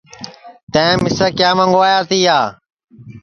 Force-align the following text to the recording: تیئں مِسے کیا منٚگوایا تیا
تیئں 0.71 0.95
مِسے 1.01 1.27
کیا 1.37 1.49
منٚگوایا 1.57 1.99
تیا 2.09 2.37